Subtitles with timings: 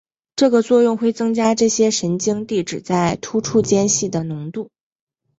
[0.35, 4.71] 这个作用会增加这些神经递质在突触间隙的浓度。